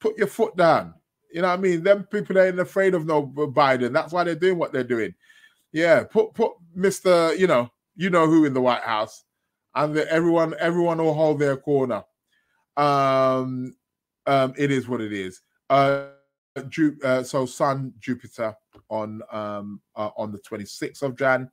[0.00, 0.94] Put your foot down.
[1.32, 1.82] You know what I mean?
[1.82, 3.92] Them people ain't afraid of no Biden.
[3.92, 5.14] That's why they're doing what they're doing.
[5.72, 9.24] Yeah, put put Mister, you know, you know who in the White House,
[9.74, 12.04] and the, everyone everyone will hold their corner.
[12.76, 13.76] Um,
[14.26, 15.42] um, it is what it is.
[15.68, 16.06] Uh,
[16.68, 18.54] Ju- uh so Sun Jupiter
[18.88, 21.50] on um uh, on the twenty sixth of Jan.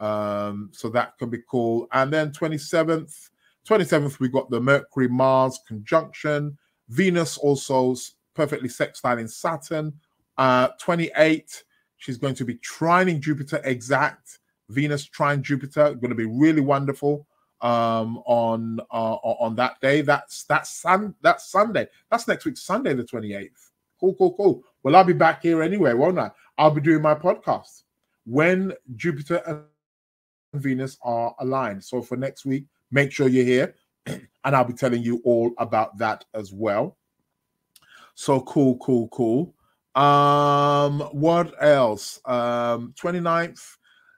[0.00, 1.88] Um, so that can be cool.
[1.92, 3.30] And then 27th,
[3.68, 6.56] 27th, we got the Mercury Mars conjunction.
[6.88, 7.96] Venus also
[8.34, 9.92] perfectly sextiling Saturn.
[10.36, 11.64] Uh, 28,
[11.98, 14.38] she's going to be trining Jupiter exact.
[14.70, 17.26] Venus trine Jupiter, going to be really wonderful
[17.60, 22.94] um on uh on that day that's that's sun that's sunday that's next week sunday
[22.94, 23.50] the 28th
[23.98, 27.16] cool cool cool well i'll be back here anyway won't i i'll be doing my
[27.16, 27.82] podcast
[28.26, 29.64] when jupiter and
[30.54, 31.84] Venus are aligned.
[31.84, 33.74] So for next week, make sure you're here
[34.06, 36.96] and I'll be telling you all about that as well.
[38.14, 39.54] So cool, cool, cool.
[39.98, 42.20] Um, what else?
[42.24, 43.76] Um, 29th.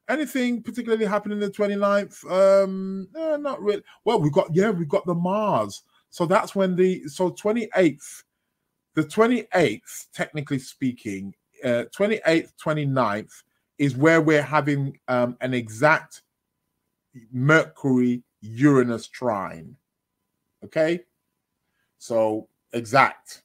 [0.09, 2.31] Anything particularly happening the 29th?
[2.31, 3.83] Um, eh, not really.
[4.05, 5.83] Well, we got yeah, we got the Mars.
[6.11, 8.25] So that's when the so 28th,
[8.95, 13.33] the 28th, technically speaking, uh, 28th, 29th
[13.79, 16.23] is where we're having um, an exact
[17.33, 19.77] Mercury Uranus trine.
[20.65, 21.01] Okay,
[21.99, 23.45] so exact,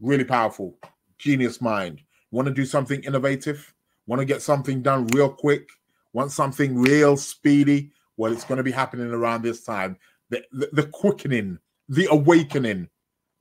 [0.00, 0.76] really powerful,
[1.18, 2.00] genius mind.
[2.30, 3.74] Want to do something innovative?
[4.06, 5.68] Want to get something done real quick?
[6.12, 7.90] Want something real speedy?
[8.16, 9.96] Well, it's going to be happening around this time.
[10.30, 12.88] The, the, the quickening, the awakening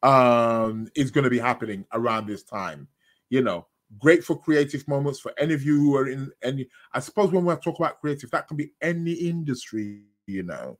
[0.04, 2.88] um, is going to be happening around this time.
[3.30, 3.68] You know,
[4.00, 7.46] great for creative moments for any of you who are in any i suppose when
[7.46, 10.78] we talk about creative that can be any industry you know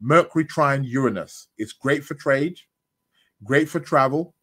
[0.00, 2.58] mercury trine uranus it's great for trade
[3.44, 4.34] great for travel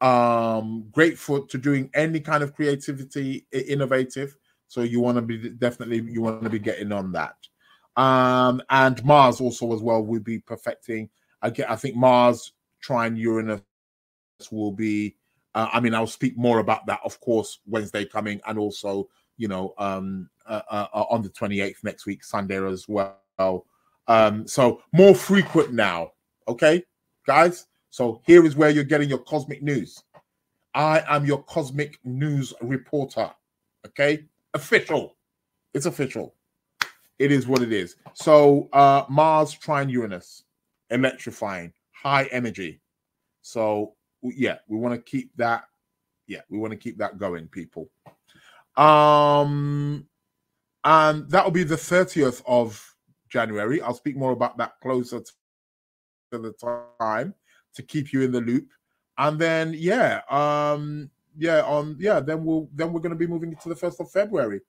[0.00, 5.48] um great for to doing any kind of creativity innovative so you want to be
[5.50, 7.36] definitely you want to be getting on that
[7.96, 11.08] um and mars also as well will be perfecting
[11.42, 13.62] i get i think mars trine uranus
[14.50, 15.14] will be
[15.54, 19.48] uh, I mean, I'll speak more about that, of course, Wednesday coming, and also, you
[19.48, 23.66] know, um, uh, uh, uh on the 28th next week, Sunday as well.
[24.06, 26.12] Um, so more frequent now,
[26.48, 26.82] okay,
[27.26, 27.66] guys.
[27.94, 30.02] So here is where you're getting your cosmic news.
[30.74, 33.30] I am your cosmic news reporter,
[33.86, 35.14] okay, official.
[35.74, 36.34] It's official.
[37.20, 37.94] It is what it is.
[38.14, 40.42] So uh Mars trine Uranus,
[40.90, 42.80] electrifying, high energy.
[43.42, 45.62] So yeah, we want to keep that.
[46.26, 47.90] Yeah, we want to keep that going, people.
[48.76, 50.08] Um,
[50.82, 52.84] and that will be the 30th of
[53.28, 53.80] January.
[53.80, 55.20] I'll speak more about that closer
[56.32, 56.52] to the
[57.00, 57.34] time
[57.74, 58.68] to keep you in the loop.
[59.18, 63.54] And then, yeah, um, yeah, on yeah, then we'll then we're going to be moving
[63.56, 64.60] to the first of February.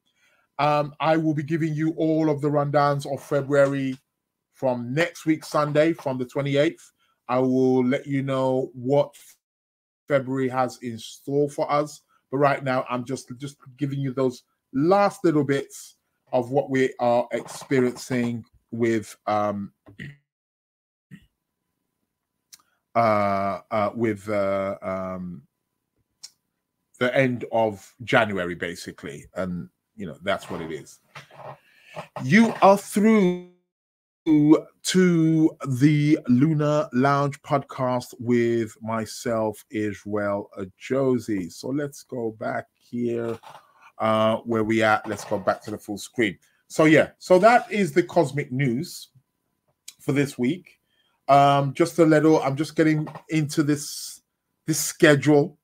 [0.57, 3.97] Um, I will be giving you all of the rundowns of February
[4.53, 6.91] from next week, Sunday, from the 28th.
[7.27, 9.15] I will let you know what
[10.07, 12.01] February has in store for us.
[12.31, 14.43] But right now, I'm just just giving you those
[14.73, 15.97] last little bits
[16.31, 19.71] of what we are experiencing with um
[22.95, 25.43] uh, uh with uh, um
[26.99, 30.99] the end of January, basically, and you know that's what it is.
[32.23, 33.51] You are through
[34.25, 41.49] to the Lunar Lounge podcast with myself, Israel Josie.
[41.49, 43.37] So let's go back here
[43.99, 45.07] uh, where we at.
[45.07, 46.37] Let's go back to the full screen.
[46.67, 49.09] So yeah, so that is the cosmic news
[50.01, 50.79] for this week.
[51.27, 52.41] Um, just a little.
[52.41, 54.21] I'm just getting into this
[54.67, 55.57] this schedule.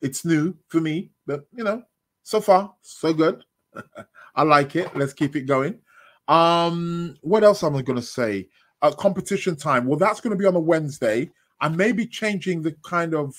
[0.00, 1.82] It's new for me, but you know,
[2.22, 3.44] so far so good.
[4.34, 4.94] I like it.
[4.96, 5.80] Let's keep it going.
[6.28, 8.48] Um, what else am I going to say?
[8.82, 9.86] Uh, competition time.
[9.86, 11.30] Well, that's going to be on a Wednesday.
[11.60, 13.34] I may be changing the kind of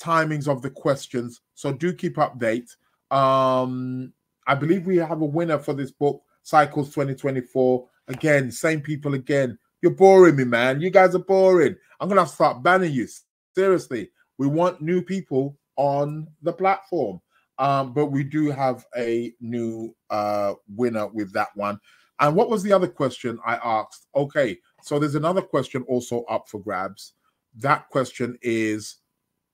[0.00, 2.68] timings of the questions, so do keep update.
[3.12, 4.12] Um,
[4.46, 7.86] I believe we have a winner for this book, Cycles 2024.
[8.08, 9.56] Again, same people again.
[9.84, 10.80] You're boring me, man.
[10.80, 11.76] You guys are boring.
[12.00, 13.06] I'm gonna have to start banning you.
[13.54, 14.08] Seriously,
[14.38, 17.20] we want new people on the platform.
[17.58, 21.78] Um, but we do have a new uh, winner with that one.
[22.18, 24.06] And what was the other question I asked?
[24.16, 27.12] Okay, so there's another question also up for grabs.
[27.54, 28.96] That question is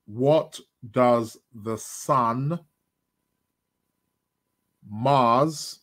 [0.07, 0.61] what
[0.93, 2.61] does the sun,
[4.89, 5.81] Mars,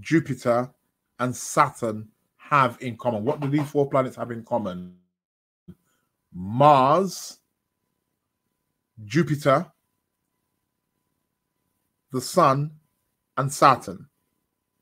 [0.00, 0.72] Jupiter,
[1.20, 2.08] and Saturn
[2.50, 3.24] have in common?
[3.24, 4.94] What do these four planets have in common?
[6.32, 7.38] Mars,
[9.04, 9.66] Jupiter,
[12.12, 12.72] the Sun,
[13.36, 14.08] and Saturn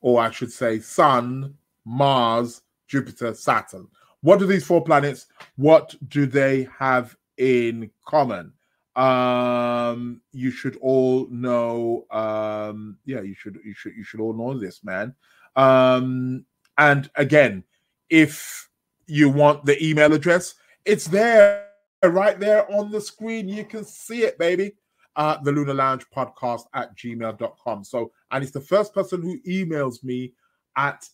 [0.06, 1.52] or I should say, Sun,
[1.84, 3.88] Mars, Jupiter, Saturn.
[4.20, 5.26] What do these four planets?
[5.56, 8.52] What do they have in common?
[8.94, 12.06] Um, you should all know.
[12.12, 15.12] Um, yeah, you should you should you should all know this, man.
[15.56, 16.46] Um,
[16.78, 17.64] and again,
[18.10, 18.68] if
[19.06, 20.54] you want the email address,
[20.84, 21.66] it's there
[22.04, 23.48] right there on the screen.
[23.48, 24.72] You can see it, baby
[25.16, 27.84] uh, the Lunar Lounge podcast at gmail.com.
[27.84, 30.34] So, and it's the first person who emails me
[30.76, 31.08] at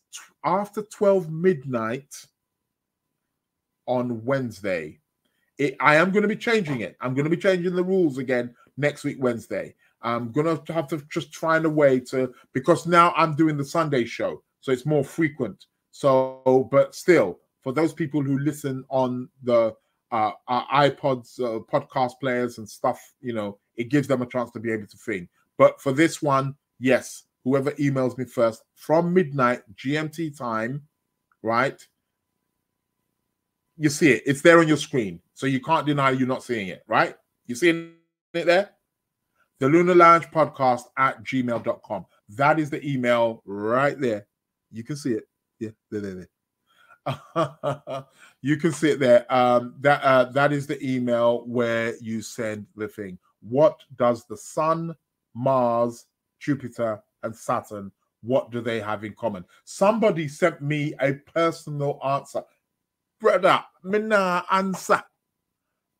[0.44, 2.12] after 12 midnight
[3.86, 4.98] on Wednesday.
[5.58, 6.96] It, I am going to be changing it.
[7.00, 9.74] I'm going to be changing the rules again next week, Wednesday.
[10.02, 13.64] I'm going to have to just find a way to, because now I'm doing the
[13.64, 14.42] Sunday show.
[14.62, 15.66] So it's more frequent.
[15.90, 19.74] So, but still, for those people who listen on the
[20.10, 24.60] uh, iPods, uh, podcast players, and stuff, you know, it gives them a chance to
[24.60, 25.28] be able to think.
[25.58, 30.82] But for this one, yes, whoever emails me first from midnight GMT time,
[31.42, 31.80] right?
[33.76, 35.20] You see it, it's there on your screen.
[35.34, 37.16] So you can't deny you're not seeing it, right?
[37.46, 37.94] You seeing
[38.34, 38.70] it there?
[39.58, 42.06] The Lunar Lounge podcast at gmail.com.
[42.30, 44.26] That is the email right there.
[44.72, 45.28] You can see it.
[45.58, 46.28] Yeah, there, there, there.
[48.42, 49.32] you can see it there.
[49.32, 53.18] Um, that uh, that is the email where you send the thing.
[53.40, 54.94] What does the Sun,
[55.34, 56.06] Mars,
[56.40, 57.92] Jupiter, and Saturn?
[58.22, 59.44] What do they have in common?
[59.64, 62.42] Somebody sent me a personal answer,
[63.20, 63.62] brother.
[63.82, 65.02] Nah answer.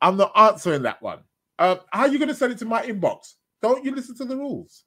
[0.00, 1.20] I'm not answering that one.
[1.58, 3.34] Uh, how are you going to send it to my inbox?
[3.60, 4.84] Don't you listen to the rules?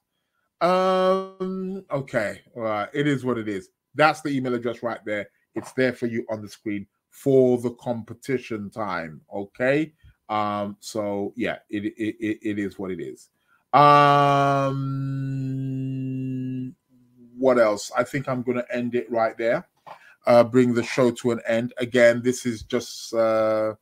[0.61, 1.83] Um.
[1.91, 2.41] Okay.
[2.55, 2.89] Right.
[2.93, 3.69] It is what it is.
[3.93, 7.71] That's the email address right there it's there for you on the screen for the
[7.71, 9.21] competition time.
[9.33, 9.93] Okay.
[10.29, 13.29] Um, so yeah, it it, it, it is what it is.
[13.73, 14.75] Um
[17.37, 17.91] what else?
[17.97, 19.67] I think I'm gonna end it right there.
[20.25, 21.73] Uh bring the show to an end.
[21.77, 23.75] Again, this is just uh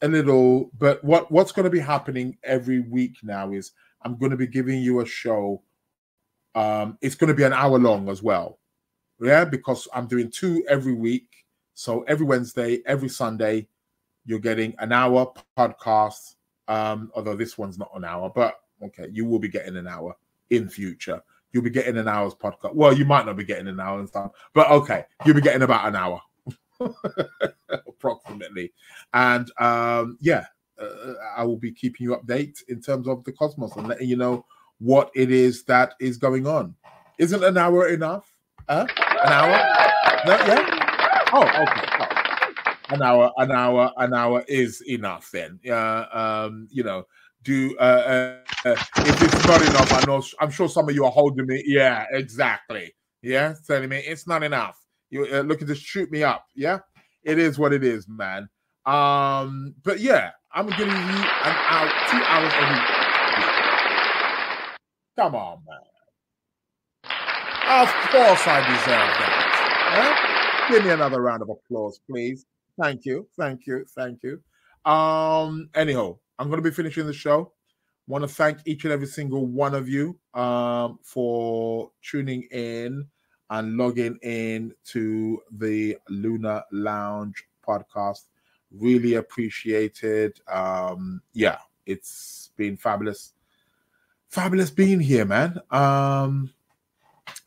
[0.00, 3.72] a little but what what's going to be happening every week now is
[4.02, 5.60] i'm going to be giving you a show
[6.58, 8.58] um it's going to be an hour long as well
[9.20, 11.26] yeah, because I'm doing two every week.
[11.74, 13.68] So every Wednesday, every Sunday,
[14.24, 16.34] you're getting an hour podcast.
[16.68, 20.16] Um, although this one's not an hour, but okay, you will be getting an hour
[20.50, 21.22] in future.
[21.52, 22.74] You'll be getting an hour's podcast.
[22.74, 25.62] Well, you might not be getting an hour and stuff, but okay, you'll be getting
[25.62, 26.20] about an hour
[27.88, 28.72] approximately.
[29.14, 30.44] And um, yeah,
[30.80, 34.16] uh, I will be keeping you update in terms of the cosmos and letting you
[34.16, 34.44] know
[34.78, 36.74] what it is that is going on.
[37.18, 38.32] Isn't an hour enough?
[38.68, 38.86] Huh?
[39.24, 39.58] An hour?
[40.26, 41.24] No, yeah.
[41.32, 41.88] Oh, okay.
[42.00, 42.94] Oh.
[42.94, 45.30] An hour, an hour, an hour is enough.
[45.32, 46.06] Then, yeah.
[46.12, 47.04] Um, you know,
[47.42, 47.76] do.
[47.78, 50.22] Uh, uh, uh, if it's not enough, I know.
[50.40, 51.62] I'm sure some of you are holding me.
[51.66, 52.94] Yeah, exactly.
[53.22, 54.78] Yeah, telling me it's not enough.
[55.10, 56.46] You're uh, looking to shoot me up.
[56.54, 56.78] Yeah,
[57.24, 58.48] it is what it is, man.
[58.86, 62.97] Um, but yeah, I'm giving you an hour, two hours a week.
[65.18, 65.78] Come on, man.
[67.82, 70.68] Of course, I deserve that.
[70.70, 72.46] Give me another round of applause, please.
[72.80, 74.40] Thank you, thank you, thank you.
[74.88, 77.52] Um, anyhow, I'm to be finishing the show.
[78.06, 83.04] Want to thank each and every single one of you um, for tuning in
[83.50, 88.26] and logging in to the Lunar Lounge podcast.
[88.70, 90.38] Really appreciated.
[90.46, 93.32] Um, yeah, it's been fabulous.
[94.28, 95.58] Fabulous being here, man.
[95.70, 96.52] Um,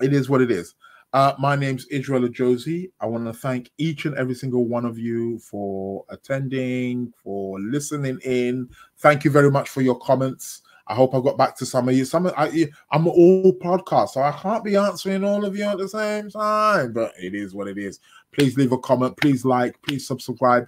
[0.02, 0.76] it is what it is.
[1.14, 2.92] Uh, my name's Israel Josie.
[3.02, 8.20] I want to thank each and every single one of you for attending, for listening
[8.24, 8.70] in.
[8.98, 10.62] Thank you very much for your comments.
[10.88, 12.06] I hope I got back to some of you.
[12.06, 15.78] Some of, I, I'm all podcast, so I can't be answering all of you at
[15.78, 16.94] the same time.
[16.94, 18.00] But it is what it is.
[18.32, 19.18] Please leave a comment.
[19.18, 19.82] Please like.
[19.84, 20.68] Please subscribe.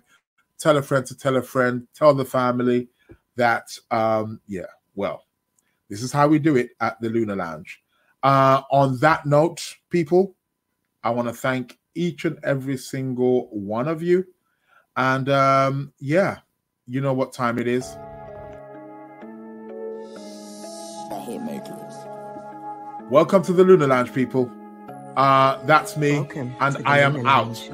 [0.60, 1.88] Tell a friend to tell a friend.
[1.96, 2.90] Tell the family
[3.36, 3.70] that.
[3.92, 4.68] Um, yeah.
[4.96, 5.23] Well,
[5.94, 7.80] this is how we do it at the Lunar Lounge.
[8.24, 10.34] Uh, on that note, people,
[11.04, 14.26] I want to thank each and every single one of you.
[14.98, 16.40] And um, yeah,
[16.88, 17.92] you know what time it is.
[21.12, 23.12] The Hitmakers.
[23.12, 24.52] Welcome to the Lunar Lounge, people.
[25.16, 27.48] Uh, that's me, Welcome and I am Lunar out.
[27.50, 27.70] Lounge.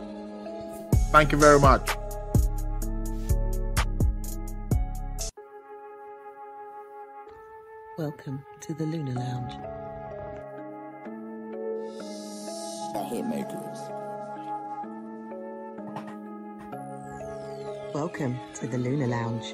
[1.13, 1.89] Thank you very much.
[7.99, 9.51] Welcome to the Lunar Lounge.
[12.93, 13.79] The Hitmakers.
[17.93, 19.53] Welcome to the Lunar Lounge.